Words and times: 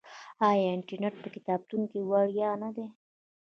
آیا 0.49 0.67
انټرنیټ 0.75 1.13
په 1.23 1.27
کتابتون 1.35 1.81
کې 1.91 1.99
وړیا 2.09 2.51
نه 2.63 2.69
دی؟ 2.75 2.87